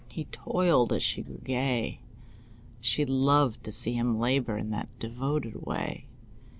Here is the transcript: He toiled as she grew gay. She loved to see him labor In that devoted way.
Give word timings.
He 0.09 0.25
toiled 0.25 0.91
as 0.93 1.03
she 1.03 1.21
grew 1.21 1.41
gay. 1.43 1.99
She 2.79 3.05
loved 3.05 3.63
to 3.65 3.71
see 3.71 3.93
him 3.93 4.17
labor 4.19 4.57
In 4.57 4.71
that 4.71 4.89
devoted 4.97 5.63
way. 5.67 6.07